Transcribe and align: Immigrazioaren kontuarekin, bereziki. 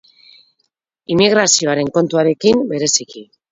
Immigrazioaren 1.17 1.93
kontuarekin, 1.99 2.67
bereziki. 2.75 3.27